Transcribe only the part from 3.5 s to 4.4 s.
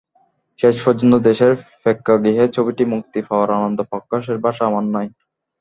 আনন্দ প্রকাশের